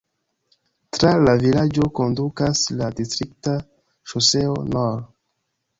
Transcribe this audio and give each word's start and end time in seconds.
Tra 0.95 1.11
la 1.25 1.35
vilaĝo 1.43 1.89
kondukas 1.99 2.65
la 2.81 2.91
distrikta 3.01 3.55
ŝoseo 4.15 4.59
nr. 4.73 5.09